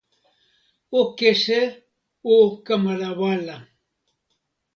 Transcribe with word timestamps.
o 0.99 1.01
kese, 1.17 1.59
o 2.33 2.35
kamalawala. 2.65 3.55